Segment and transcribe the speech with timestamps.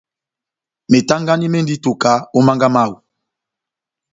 [0.91, 2.95] Metangani mendi ó ituka ó mánga mawú.